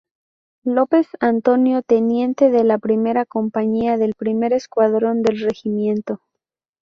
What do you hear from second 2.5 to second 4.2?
la primera compañía del